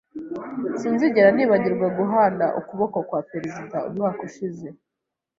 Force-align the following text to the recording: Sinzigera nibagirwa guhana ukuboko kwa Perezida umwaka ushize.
Sinzigera 0.79 1.29
nibagirwa 1.33 1.87
guhana 1.97 2.45
ukuboko 2.59 2.97
kwa 3.07 3.21
Perezida 3.31 3.77
umwaka 3.89 4.19
ushize. 4.27 4.67